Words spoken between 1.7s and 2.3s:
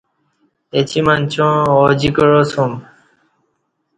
آجی